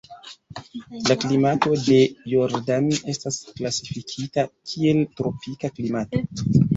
La 1.09 1.15
klimato 1.23 1.75
de 1.89 1.97
Jordan 2.31 2.87
estas 3.13 3.37
klasifikita 3.59 4.47
kiel 4.73 5.03
tropika 5.21 5.71
klimato. 5.77 6.23